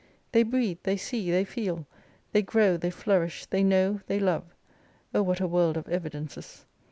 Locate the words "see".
0.97-1.29